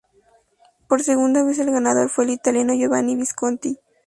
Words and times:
Por 0.87 1.03
segunda 1.03 1.43
vez 1.43 1.59
el 1.59 1.69
ganador 1.69 2.09
fue 2.09 2.23
el 2.23 2.31
italiano 2.31 2.73
Giovanni 2.73 3.15
Visconti. 3.15 3.77